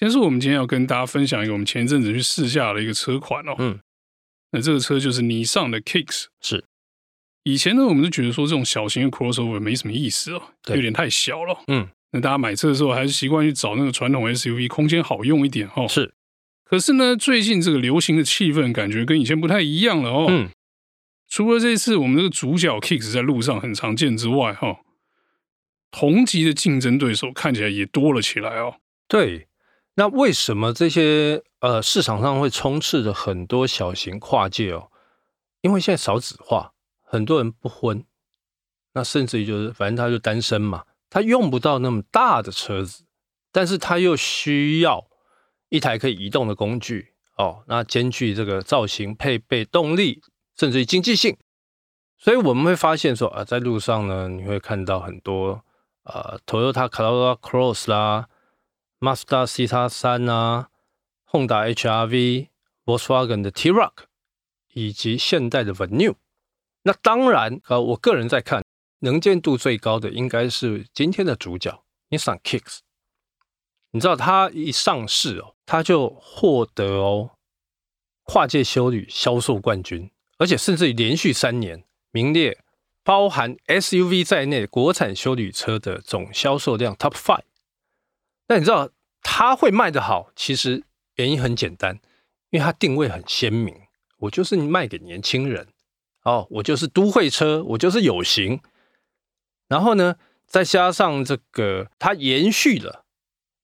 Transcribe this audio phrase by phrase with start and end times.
[0.00, 3.54] 先是我们今天要跟大家分享一个我们前一阵子去试驾的一个车款哦。
[3.58, 3.78] 嗯，
[4.52, 6.24] 那这个车就是尼桑的 Kicks。
[6.40, 6.64] 是，
[7.44, 11.62] 以前呢，我们就觉得说这种小型的 crossover 没什么意思哦，有点太小了。
[11.66, 15.86] 嗯，那大家买车的时候还是习惯去找那个传统 SUV，空间好用一点哦。
[15.86, 16.14] 是，
[16.64, 20.26] 可是呢，最近这个流行的气氛感觉跟以前不太一样了哦。
[20.30, 20.48] 嗯，
[21.28, 24.78] 除了这次我们这个主角 Kicks 在路上很常见之外，哈，
[25.90, 28.76] 同级的竞争对手看起来也多了起来哦。
[29.06, 29.48] 对。
[30.00, 34.88] 那为什么这些呃市场上会充斥着很多小型跨界哦？
[35.60, 38.02] 因为现在少子化，很多人不婚，
[38.94, 43.04] 那甚至于就是反正他就单身嘛，他用不到那么大的车子，
[43.52, 45.06] 但是他又需要
[45.68, 50.22] 一台可以移动的工具哦，那兼具这个造型、配备、动力，
[50.56, 51.36] 甚至于经济性，
[52.16, 55.62] 所以我们会发现说啊，在路上呢，你会看到很多
[56.04, 58.28] 呃，Toyota Corolla Cross 啦。
[59.00, 60.68] Mazda CX-3 啊
[61.30, 63.92] ，Honda HR-V，Volkswagen 的 T-Roc，
[64.74, 66.16] 以及现代的 Venue。
[66.82, 68.62] 那当然，呃，我个人在看，
[68.98, 72.80] 能见度最高的应该是今天的主角 Nissan Kicks。
[73.92, 77.30] 你知道，它一上市哦，它就获得哦
[78.24, 82.62] 跨界休旅销售冠军，而且甚至于连续三年名列
[83.02, 87.44] 包含 SUV 在内国产休旅车的总销售量 Top Five。
[88.50, 88.90] 那你知道
[89.22, 90.82] 它会卖得好，其实
[91.14, 92.00] 原因很简单，
[92.50, 93.72] 因为它定位很鲜明。
[94.18, 95.68] 我就是卖给年轻人，
[96.24, 98.60] 哦，我就是都会车，我就是有型。
[99.68, 100.16] 然后呢，
[100.48, 103.04] 再加上这个，它延续了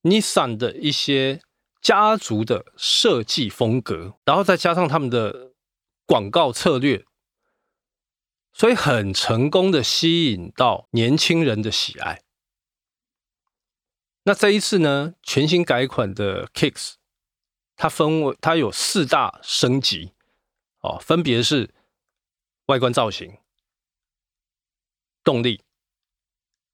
[0.04, 1.40] Nissan 的一些
[1.82, 5.50] 家族的设计风格，然后再加上他们的
[6.06, 7.04] 广告策略，
[8.52, 12.22] 所以很成功的吸引到年轻人的喜爱。
[14.28, 16.94] 那这一次呢，全新改款的 Kicks，
[17.76, 20.14] 它分为它有四大升级，
[20.80, 21.72] 哦，分别是
[22.66, 23.38] 外观造型、
[25.22, 25.62] 动力、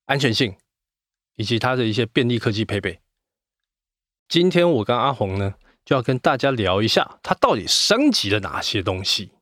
[0.07, 0.57] 安全性，
[1.35, 3.03] 以及它的一些便利科技配备。
[4.29, 9.33] 今天我跟阿红呢，就要跟大家聊一下，它到底升级了哪些东西，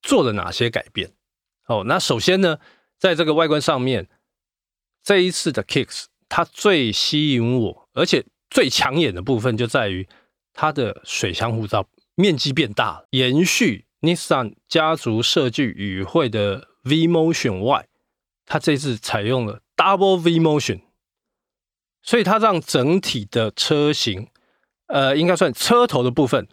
[0.00, 1.12] 做了哪些改变。
[1.66, 2.60] 哦，那首先呢，
[2.96, 4.08] 在这个外观上面，
[5.02, 6.04] 这一次的 Kicks。
[6.28, 10.08] 它最吸引我，而且最抢眼的部分就在于
[10.52, 17.88] 它的水箱护罩面积变大了，延续 Nissan 家族设计语汇的 V Motion 外，
[18.46, 20.82] 它这次采用了 Double V Motion，
[22.02, 24.28] 所以它让整体的车型，
[24.86, 26.46] 呃，应该算车头的部分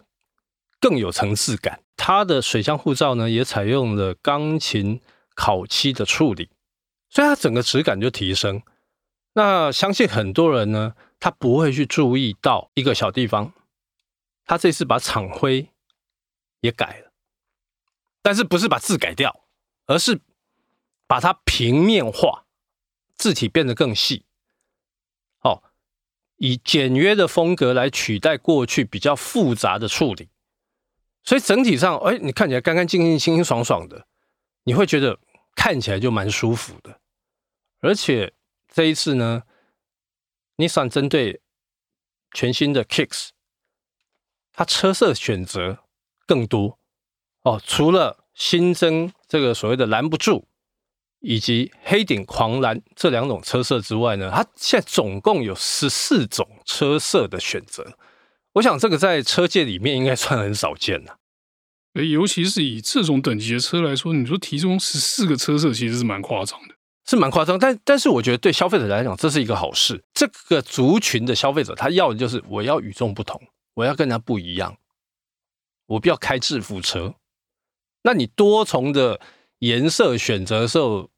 [0.79, 1.83] 更有层次感。
[1.97, 4.99] 它的水箱护罩呢，也采用了钢琴
[5.35, 6.49] 烤漆的处理，
[7.09, 8.63] 所以它整个质感就提升。
[9.33, 13.53] 那相信很多人呢，他不会去注意到一个小地方，
[14.43, 15.69] 他这次把厂徽
[16.59, 17.13] 也改了，
[18.21, 19.45] 但是不是把字改掉，
[19.85, 20.19] 而是
[21.07, 22.43] 把它平面化，
[23.15, 24.25] 字体变得更细，
[25.39, 25.63] 哦，
[26.35, 30.27] 以简约的风格来取代过去比较复杂的处理，
[31.23, 34.05] 所以整体上，哎，你看起来干干净净、清清爽爽的，
[34.63, 35.17] 你会觉得
[35.55, 36.99] 看起来就蛮舒服的，
[37.79, 38.33] 而且。
[38.73, 39.43] 这一次呢
[40.55, 41.41] ，Nissan 针对
[42.33, 43.29] 全新的 Kicks，
[44.53, 45.79] 它车色选择
[46.25, 46.79] 更多
[47.41, 47.61] 哦。
[47.65, 50.47] 除了新增这个所谓的拦不住
[51.19, 57.97] 以及黑顶狂蓝这两种车色之外呢，它现在总共有十四种车色的选择。
[58.53, 61.17] 我想这个在车界里面应该算很少见了。
[61.93, 66.75] 尤其是以这种等级的车来说，你说提供十四个车色，其实是蛮夸张的。
[67.05, 70.03] 是蛮夸张，但但是我觉得对消费者来讲，这是一个好事。
[70.13, 73.41] 这个族群的消费者，他要的就是我要与众不同，
[73.73, 74.77] 我要跟他不一样，
[75.87, 77.15] 我不要开制服车。
[78.03, 79.19] 那你多重的
[79.59, 81.09] 颜色选择的时候，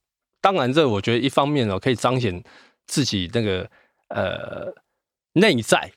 [0.42, 2.44] 当然这我觉得一方面哦，可以彰显
[2.86, 3.70] 自己那个
[4.10, 4.74] 呃
[5.34, 5.92] 内在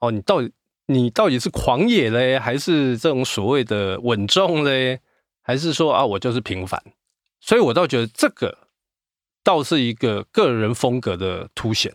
[0.00, 0.52] 哦，你到底
[0.86, 5.00] 你到底是狂野嘞，还是这种所谓的稳重嘞？
[5.42, 6.82] 还是说啊我就是平凡？
[7.40, 8.56] 所以我倒觉得这个
[9.42, 11.94] 倒是一个个人风格的凸显。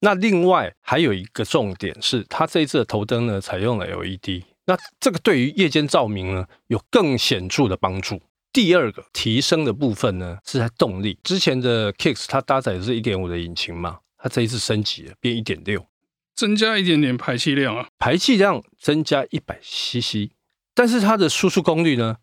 [0.00, 8.20] 那另外还有一个重点是，它这一次的头灯呢采用了 LED，那这个对于夜间照明呢有更显著的帮助。
[8.52, 15.86] 第二个提升的部分呢是在动力，之前的 Kicks 它搭载的是1.5的引擎嘛，它这一次升级了变1.6，
[16.34, 20.32] 增加一点点排气量啊，排气量增加一百 CC，
[20.74, 22.18] 但是它的输出功率呢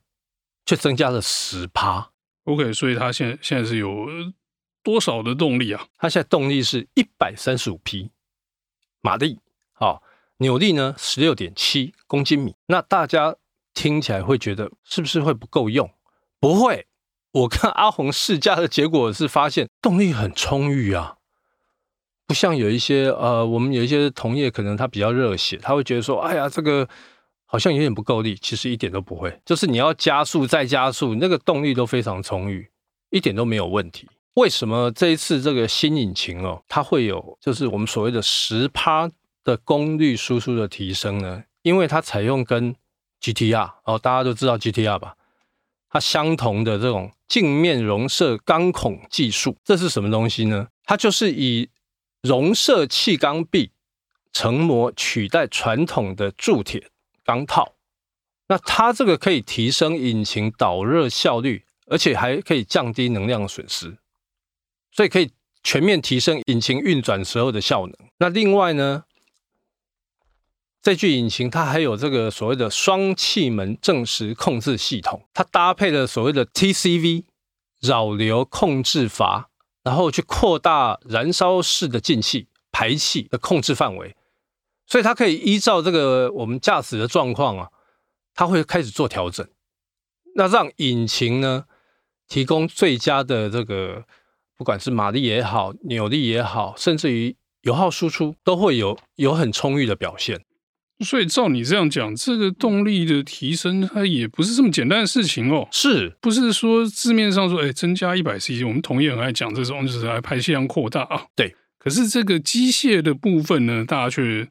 [0.66, 2.11] 却增加了十趴。
[2.46, 4.08] OK，所以它现在现在是有。
[4.84, 5.86] 多少的动力啊？
[6.00, 8.10] 它现在动力是一百三十五匹
[9.00, 9.38] 马力，
[9.74, 10.02] 好，
[10.38, 12.56] 扭力呢十六点七公斤米。
[12.66, 13.36] 那大家
[13.76, 15.88] 听起来会觉得是不是会不够用？
[16.40, 16.88] 不会，
[17.32, 21.18] 我看阿鸿试驾的结果是发现动力很充裕啊，
[22.26, 26.90] 不像有一些呃，我们有一些同业可能他比较热血，他会觉得说，哎呀，这个
[27.52, 28.34] 好像有点不够力。
[28.42, 32.66] 其实一点都不会，就是你要加速再加速，那个动力都非常充裕，
[33.10, 34.08] 一点都没有问题。
[34.36, 39.12] 为什么这一次这个新引擎哦，它会有就是我们所谓的十趴
[39.44, 41.44] 的功率输出的提升呢？
[41.64, 42.74] 因为它采用跟
[43.22, 45.16] GTR 哦，大家都知道 GTR 吧？
[45.90, 50.70] 它相同的这种镜面容射钢孔技术，这是什么东西呢？
[50.86, 51.68] 它就是以
[52.22, 53.72] 容射气缸壁
[54.32, 56.88] 成膜取代传统的铸铁
[57.24, 57.76] 钢套。
[58.48, 63.98] 那它这个可以提升引擎导热效率，而且还可以降低能量损失。
[64.92, 65.32] 所以可以
[65.64, 67.96] 全面提升引擎运转时候的效能。
[68.18, 69.06] 那另外呢，
[70.82, 77.24] 这具引擎它还有这个所谓的双气门正时控制系统，它搭配了所谓的 TCV
[77.80, 79.50] 扰流控制阀，
[79.84, 84.16] 然后去扩大燃烧室的进气排气的控制范围。
[84.92, 87.70] 所以它可以依照这个我们驾驶的状况啊，
[88.36, 89.48] 它会开始做调整，
[90.36, 91.64] 那让引擎呢
[92.28, 94.04] 提供最佳的这个。
[94.58, 100.40] 不管是马力也好，扭力也好，甚至于油耗输出，都会有有很充裕的表现。
[101.04, 105.68] 所以照你这样讲，这个动力的提升，它也不是这么简单的事情哦。
[105.72, 111.26] 是不是说字面上说，哎，增加一百 cc，我们同业很爱讲这种，就是来排气量扩大啊。
[111.36, 111.56] 对。
[111.80, 114.48] 可是这个机械的部分呢，大家却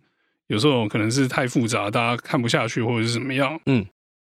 [0.50, 3.58] 有时候可能是太复杂，大家看不下去，或者是怎么样。
[3.66, 3.86] 嗯。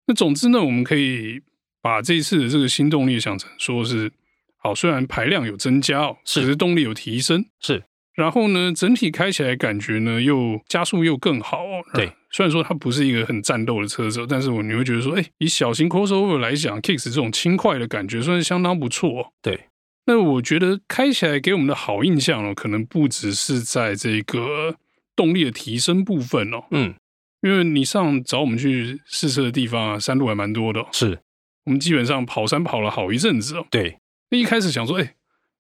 [0.07, 1.41] 那总之呢，我们可以
[1.81, 4.11] 把这一次的这个新动力想成说是。
[4.59, 7.83] 好，虽然排量有增加哦，是，可是动力有提升，是。
[8.15, 11.83] 然后呢，整体开起来感觉呢，又加速又更好哦。
[11.93, 19.31] 对，虽然说它不是一个很战斗的车子，但是我你会觉得说，哎，以小型 crossover 来讲，Kicks 这种轻快的感觉算是相当不错哦。
[19.43, 19.67] 对，
[20.07, 24.75] 那我觉得开起来给我们的好印象哦，可能不只是在这个
[25.17, 26.63] 动力的提升部分哦。
[26.71, 26.95] 嗯，
[27.41, 30.87] 因为你上找我们去试车的地方啊，山路还蛮多的哦。
[30.93, 31.19] 是，
[31.65, 33.67] 我们基本上跑山跑了好一阵子哦。
[33.69, 33.99] 对。
[34.29, 35.15] 那一开始想说，哎、欸，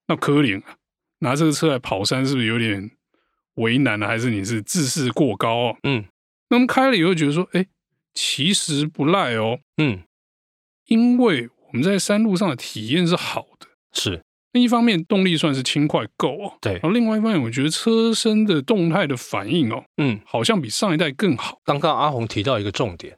[0.07, 0.75] 那可怜啊，
[1.19, 2.91] 拿这个车来跑山是不是有点
[3.55, 4.09] 为难呢、啊？
[4.09, 5.77] 还是你是自视过高啊？
[5.83, 6.05] 嗯，
[6.49, 7.67] 那么开了以后觉得说，哎、欸，
[8.13, 9.59] 其实不赖哦。
[9.77, 10.03] 嗯，
[10.87, 14.21] 因为我们在山路上的体验是好的，是。
[14.57, 16.57] 那一方面动力算是轻快够哦。
[16.59, 16.73] 对。
[16.73, 21.59] 然后另外一方面，我觉得车身的动态的反应哦，嗯，好像比上一代更好。
[21.63, 23.17] 刚刚阿红提到一个重点。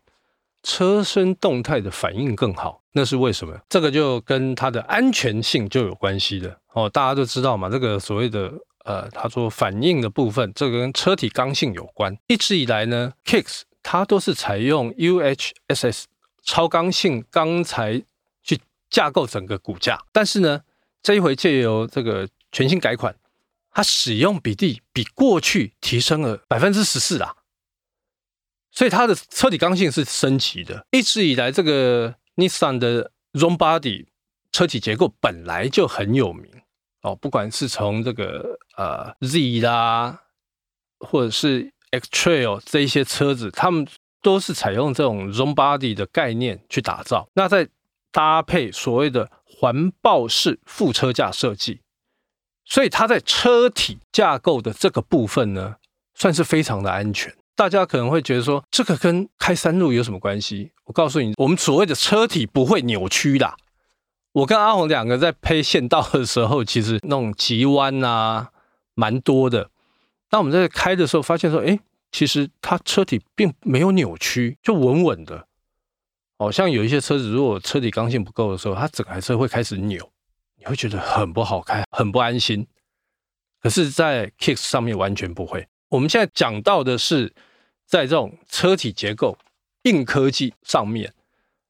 [0.62, 3.58] 车身动态的反应更好，那是为什么？
[3.70, 6.90] 这个就跟它的安全性就有关系的哦。
[6.90, 8.52] 大家都知道嘛，这个所谓的
[8.84, 12.14] 呃，他说反应的部分，这个跟车体刚性有关。
[12.28, 16.04] 一直以来呢，Kicks 它都是采用 UHSS
[16.44, 18.04] 超刚性钢材
[18.44, 20.62] 去架构整个骨架，但是呢，
[21.02, 23.16] 这一回借由这个全新改款，
[23.72, 27.36] 它使用比例比过去提升了百分之十四啊。
[28.72, 30.86] 所以它的车体刚性是升级的。
[30.92, 34.06] 一直以来，这个 Nissan 的 Round Body
[34.52, 36.50] 车体结构本来就很有名
[37.02, 40.22] 哦，不管是从这个呃 Z 啦，
[41.00, 43.88] 或者是 X-Trail 这一些车子，他们
[44.22, 47.28] 都是采用这种 Round Body 的概念去打造。
[47.34, 47.68] 那在
[48.12, 51.82] 搭配所谓的环抱式副车架设计，
[52.66, 55.76] 所以它在车体架构的这个部分呢，
[56.14, 57.36] 算是非常的安全。
[57.56, 60.72] 大家可能会觉得说，这个跟开山路有什么关系？
[60.86, 63.56] 我告诉你，我们所谓的车体不会扭曲的。
[64.32, 68.52] 我跟阿红两个在配线道的时候，其实那种急弯啊，
[68.94, 69.70] 蛮多的。
[70.32, 71.78] 那我们在开的时候发现说，哎，
[72.12, 75.49] 其实它车体并没有扭曲，就稳稳的。
[76.40, 80.12] 哦，像有一些车子，如果车体刚性不够的时候，它整台车会开始扭，
[80.58, 82.68] 你会觉得很不好开，很不安心。
[83.62, 85.68] 可是，在 Kicks 上面完全不会。
[85.90, 87.34] 我们现在讲到的是。
[87.90, 89.36] 在这种车体结构
[89.82, 91.12] 硬科技上面，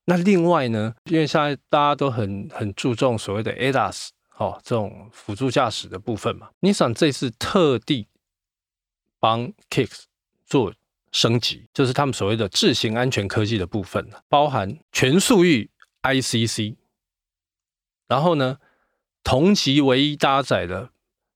[0.03, 8.09] 那另外呢，因为现在大家都很很注重所谓的 ADAS 哦，这种辅助驾驶的部分嘛，Nissan 这次特地
[9.17, 10.01] 帮 Kicks
[10.45, 10.73] 做
[11.11, 15.69] 升级，就是他们所谓的智行安全科技的部分，包含全速域
[16.03, 16.75] ICC，
[18.07, 18.57] 然后呢，
[19.23, 20.89] 同级唯一搭载的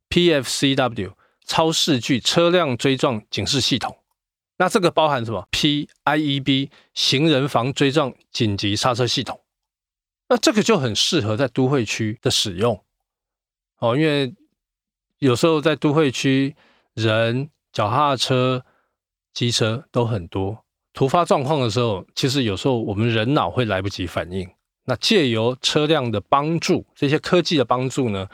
[0.10, 1.14] PFCW
[1.46, 3.98] 超视距车辆追撞警示系统。
[4.58, 9.42] 那这个包含什么？PIEB 行人防追撞紧急刹车系统。
[10.30, 12.82] 那这个就很适合在都会区的使用
[13.80, 14.34] 哦，因为
[15.20, 16.56] 有时候在都会区，
[16.94, 18.66] 人、脚踏车、
[19.34, 20.64] 机车都很多，
[20.94, 24.50] 突发状况的时候，其实有时候我们人脑会来不及反应。
[24.86, 28.28] 那借由车辆的帮助，这些科技的帮助呢，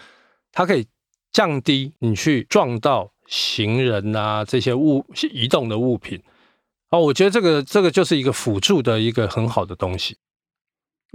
[0.52, 0.88] 它可以
[1.32, 3.12] 降低你去撞到。
[3.32, 6.20] 行人啊，这些物移动的物品，
[6.90, 10.18] 哦，我觉得这个这个就是一个辅助的一个很好的东西。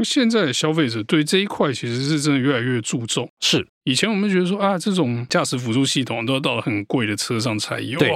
[0.05, 3.29] 现在的消费者对这一块其实是真的越来越注重。
[3.41, 7.99] 是，以前我们觉得说啊，这种驾驶辅助系统都要到了很贵的车上才有。
[7.99, 8.13] 对。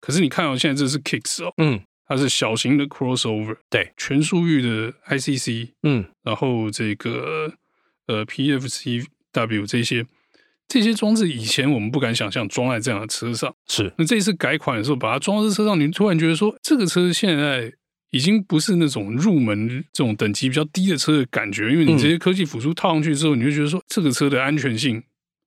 [0.00, 7.52] 可是你看哦，现在这是 Kicks 哦，嗯，它是小型的 Crossover，对，全速域的 ICC，嗯，然后这个
[8.06, 10.06] 呃 PFCW 这些。
[10.70, 13.90] 这些装置以前我们不敢想象装在这样的车上，是。
[13.96, 17.72] 那这一次改款的时候把它装在车上，你突然觉得说，这个车现在
[18.10, 25.02] 已经不是那种入门这种等级比较低的车的感觉，因为你这些科技辅助套上去之后，你就觉得说，这个车的安全性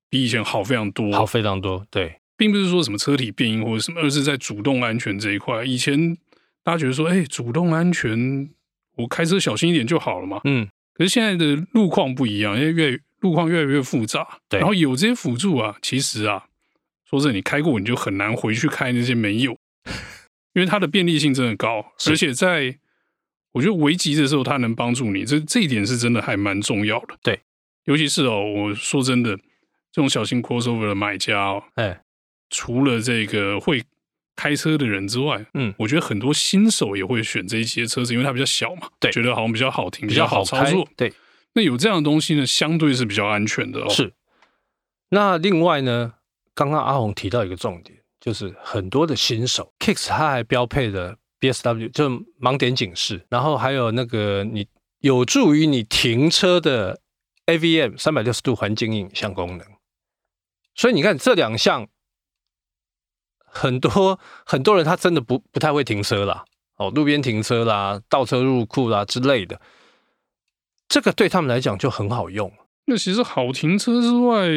[0.09, 1.85] 比以前好非常多，好非常多。
[1.91, 5.63] 对，并不是说什么车体变硬或者什么，而是在主动安全这一块。
[5.63, 6.17] 以前
[6.63, 8.49] 大家觉得说，哎，主动安全，
[8.95, 10.41] 我开车小心一点就好了嘛。
[10.45, 10.67] 嗯。
[10.95, 16.45] 可是现在的路况不一样，因为越路况越来越复杂，对，然后有这些辅助啊，其实啊，
[17.07, 19.51] 说真的，你开过你就很难回去开那些没有，
[20.53, 22.75] 因为它的便利性真的高，而且在
[23.51, 27.15] 我觉得危急的时候，它能帮助你，这这一点是真的还蛮重要的。
[27.21, 27.39] 对，
[27.85, 29.37] 尤其是哦，我说真的，
[29.91, 32.01] 这种小型 crossover 的买家哦，哎，
[32.51, 33.83] 除了这个会
[34.35, 41.11] 开车的人之外，嗯，我觉得很多新手也会选这一些车子，因为它比较小嘛，对，觉得好像比较好停，比较好操作，对。
[41.53, 43.89] 那有这样的东西呢，相对是比较安全的哦。
[43.89, 44.13] 是。
[45.09, 46.13] 那另外呢，
[46.55, 54.65] 刚刚阿红提到一个重点，就是很多的新手，Kicks 它还标配的 BSW 就盲点警示，然后还有那个你
[54.99, 57.01] 有助于你停车的
[57.47, 59.67] AVM 三百六十度环境影像功能。
[60.73, 61.89] 所以你看这两项，
[63.51, 66.43] 很多 很多人他真的不不太会停车啦，
[66.77, 69.59] 哦，路边停车啦、倒车入库啦之类的。
[70.87, 72.51] 这个对他们来讲就很好用。
[72.85, 74.47] 那其实好停车之外，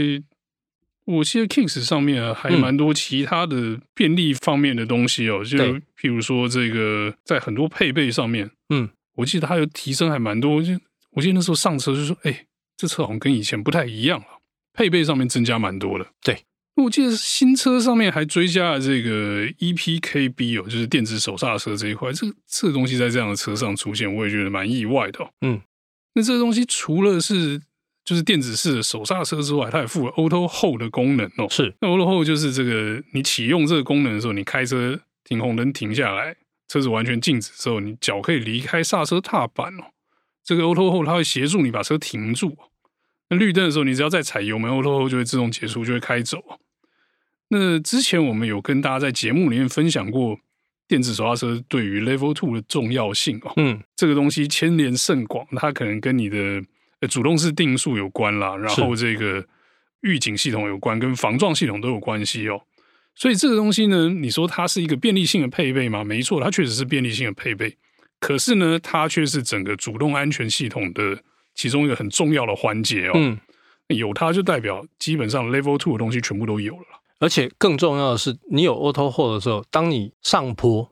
[1.05, 10.63] 我记得 Kicks 上面啊还蛮多其他的便利方面的东西哦，嗯、就譬如说这个在很多配备上面，嗯，我记得它有提升还蛮多。
[10.63, 10.73] 就
[11.11, 12.47] 我记得那时候上车就说，哎，
[12.77, 14.27] 这车好像跟以前不太一样了，
[14.73, 16.07] 配备上面增加蛮多的。
[16.23, 16.43] 对，
[16.77, 22.13] 我记得新车上面还追加了这个 EPKB 哦，就是电子手刹车这一块。
[22.13, 25.31] 这个这个东西在这样的车上出现，我也觉得蛮意外的、哦。
[25.43, 25.61] 嗯。
[26.15, 27.61] 那这个东西除了是
[28.05, 31.47] 就是电子式的手刹车之外，它也附了 Auto Hold 的功能哦。
[31.49, 36.37] 是，那 Auto Hold 就是这个你启用这个功能的时候，你开车停红灯停下来，
[36.69, 39.85] 车子完全静止之后，你脚可以离开刹车踏板哦。
[40.45, 42.57] 这个 Auto Hold 它会协助你把车停住。
[43.31, 46.39] 那绿灯的时候，你只要再踩油门，Auto 就会自动结束，就会开走。
[47.49, 50.39] 那之前我们有跟大家在节目里面分享过。
[50.87, 56.63] 电子手刹车对于 Level Two 的重要性哦，嗯，这个东西牵连甚广，它可能跟你的
[57.09, 59.43] 主动式定速有关啦，然后这个
[60.03, 62.61] 预警系统有关，跟防撞系统都有关系哦。
[63.15, 66.05] 所以这个东西呢，你说它是一个便利性的配备吗？
[66.05, 67.79] 没错，它确实是便利性的配备。
[68.21, 71.19] 可是呢，它却是整个主动安全系统的
[71.55, 73.13] 其中一个很重要的环节哦。
[73.15, 73.39] 嗯，
[73.89, 76.87] 有它就代表基本上 Level Two 的东西全部都有了。
[77.21, 80.91] 而且更重要的是，你有 Auto Hold 的时候，当你上坡，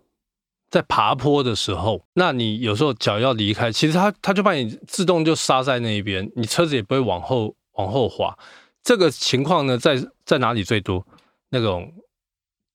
[0.71, 8.39] 在爬坡的时候，那你有时候脚要离开，其实它它就把你自动就刹在那一边，你车子也不会往后往后滑。
[8.83, 11.07] 这个情况呢，在在哪里最多？
[11.51, 11.93] 那种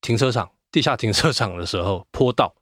[0.01, 2.53] 停车场、地下停车场的时候，坡道。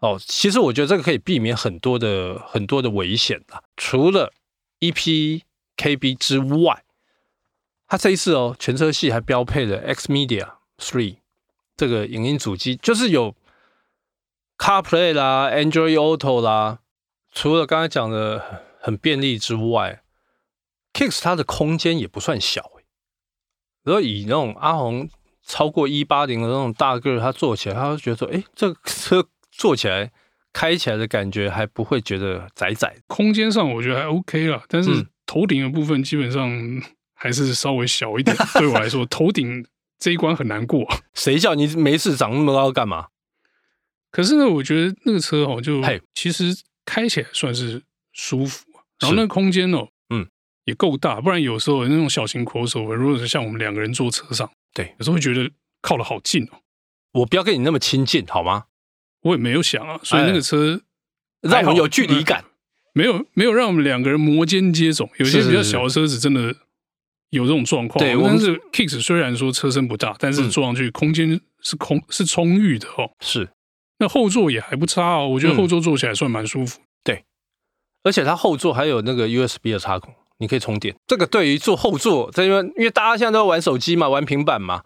[0.00, 3.62] 哦，其实我觉得这个可以避免很多的很多的危险啦。
[3.76, 4.32] 除了
[4.80, 6.84] EPKB 之外。
[7.92, 11.16] 它这一次哦，全车系还标配了 XMedia 3
[11.76, 13.34] 这个影音主机，就是有
[14.58, 16.78] CarPlay 啦、Android Auto 啦。
[17.32, 20.04] 除了刚才讲的很便利之外
[20.92, 22.84] ，Kicks 它的空间也不算小诶。
[23.82, 25.10] 然后以那种阿红
[25.42, 29.26] 超过一八零的那种大个，他坐起来，他会觉得说：“哎，这个车
[29.60, 30.10] 坐起来
[30.54, 32.96] 开起来的感觉还不会觉得窄窄。
[33.06, 34.90] 空间上我觉得还 OK 啦，但是
[35.26, 36.50] 头顶的部分基本上
[37.12, 38.34] 还是稍微小一点。
[38.58, 39.62] 对我来说，头顶
[39.98, 40.88] 这一关很难过。
[41.12, 43.08] 谁叫你没事长那么高干嘛？
[44.10, 45.82] 可是呢，我觉得那个车哦，就
[46.14, 47.82] 其实开起来算是
[48.14, 48.64] 舒服，
[48.98, 50.26] 然后那个空间哦，嗯，
[50.64, 51.20] 也够大。
[51.20, 55.50] 不然有时候那种小型 crossover，如果是像我们两个人坐车上，对，有时候会觉得
[55.82, 56.62] 靠的好近哦。
[57.12, 58.64] 我不要跟你那么亲近，好吗？
[59.22, 60.80] 我也没有想啊，所以那个车
[61.40, 62.44] 让我们有距离感，
[62.92, 65.08] 没有没有让我们两个人摩肩接踵。
[65.18, 66.54] 有些比较小的车子真的
[67.30, 68.04] 有这种状况。
[68.04, 73.10] 对，但是 Kicks 虽然说车身不大，但是坐上去空间是空是充裕的哦。
[73.20, 73.50] 是。
[73.98, 76.80] 那后座也还不差哦，我觉得后座坐起来算蛮舒服。
[77.04, 77.24] 对，
[78.02, 80.96] 而且它后座还有那个 USB 的插孔，你可以充电。
[81.06, 84.84] 这个对于坐后座，在因为因为大家现在都玩手机嘛，玩平板嘛，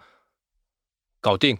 [1.21, 1.59] 搞定，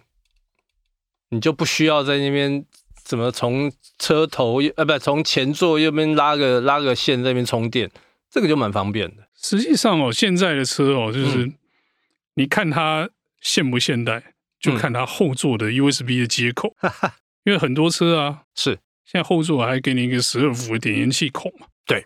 [1.35, 2.65] 你就不需要在那边
[3.03, 7.91] 怎么从车头呃不从前座右边拉个拉个线在那边充电，
[8.31, 9.27] 这个就蛮方便的。
[9.35, 11.51] 实际上哦，现在的车哦，就是
[12.35, 13.09] 你看它
[13.41, 16.75] 现不现代，就看它后座的 USB 的接口。
[17.43, 18.71] 因为很多车啊，是
[19.05, 21.67] 现在后座还给你一个十二伏的点烟器孔嘛？
[21.85, 22.03] 对，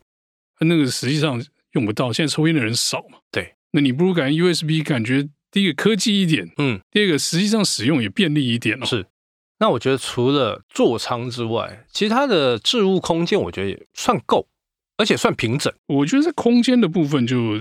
[0.59, 3.19] 那个实际上用不到，现在抽烟的人少嘛？
[3.31, 8.85] 对，那你不如改 USB，感觉第一个科技一点，嗯，第二个实际上使用也便利一点哦。
[8.85, 9.05] 是，
[9.59, 14.47] 那我觉得除了座舱之外，其他的置物空间我觉得也算够，
[14.97, 15.73] 而且算平整。
[15.87, 17.59] 我觉得在空间的部分，就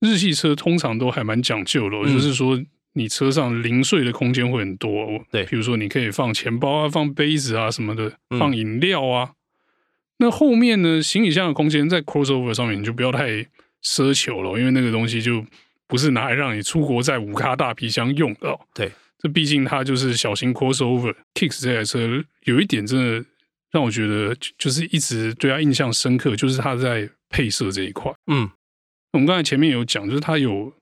[0.00, 2.60] 日系车通常都还蛮讲究的，嗯、就是说。
[2.94, 4.92] 你车上零碎的空间会很多，
[5.30, 9.30] 对，比如说你可以放钱包啊，放杯子啊什么的，放饮料啊。
[9.30, 9.34] 嗯、
[10.18, 13.46] 那后面呢，行李箱的空间在 crossover 上面你就不要太
[13.82, 15.42] 奢求了，因为那个东西就
[15.86, 18.60] 不是拿来让你出国在五咖大皮箱用的。
[18.74, 18.92] 对，
[19.22, 21.14] 这毕竟它就是小型 crossover。
[21.34, 23.24] Kicks 这台车有一点真的
[23.70, 28.12] 让我觉得就是一直对它印象深刻，就是它在配色这一块。
[28.26, 28.50] 嗯，
[29.12, 30.72] 我们刚才前面有讲，就是它有。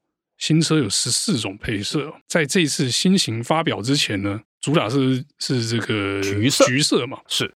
[0.40, 7.53] 新车有十四种配色，在这次新型发表之前呢，主打是是这个橘色，橘色嘛，是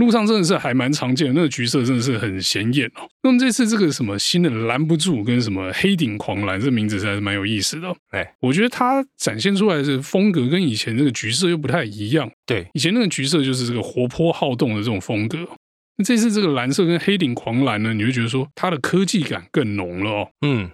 [0.00, 3.08] 路上真的是还蛮常见的，那个橘色真的是很显眼哦。
[3.22, 7.94] 那么这次这个什么新的拦不住跟什么黑顶狂澜，这名字实在是蛮有意思的。
[8.10, 12.28] 哎，我觉得它展现出来的风格跟以前那个橘色又不太一样。
[12.44, 15.38] 对，以前那个橘色就是这个活泼好动的这种风格，
[15.98, 20.28] 那这次这个蓝色跟黑顶狂澜呢，你会觉得说它的科技感更浓了哦。
[20.40, 20.70] 嗯，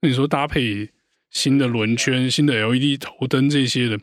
[0.00, 0.88] 那你说搭配。
[1.32, 3.96] 新的轮圈、新的 LED 头灯这些的，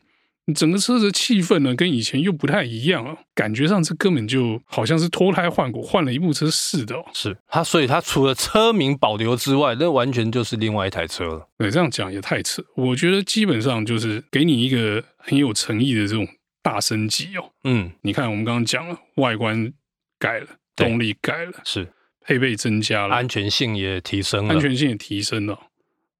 [0.53, 3.17] 整个车子的气氛呢，跟以前又不太一样了。
[3.35, 7.03] 感觉上这根本就好像是脱胎换骨，换了一部车似的哦。
[7.13, 11.49] 是它，所以它除了车名保留之外，那完全就是另外一台车了。
[11.57, 12.63] 对，这样讲也太扯。
[12.75, 16.27] 我觉得基本上就是给你一个很有诚意的这种
[16.61, 17.51] 大升级哦。
[17.65, 19.73] 嗯，你看我们刚刚讲了，外观
[20.17, 25.59] 改了，动力改了，是配备增加了，安全性也提升了，安全性也提升了。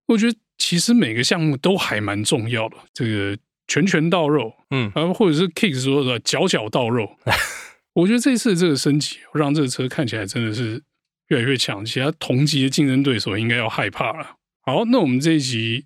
[0.08, 0.38] 我觉得。
[0.60, 7.17] 其实每个项目都还蛮重要的，这个拳拳到肉，嗯，然后，或者是 Kicks 说的脚脚到肉，
[7.93, 10.82] 我觉得这次这个升级让这个车看起来真的是
[11.27, 14.36] 越来越强，其他同级的竞争对手应该要害怕了。
[14.62, 15.86] 好，那我们这一集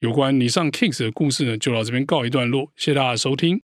[0.00, 3.60] 有关你上 Kicks 的故事呢，就到这边告一段落，谢谢大家的收听。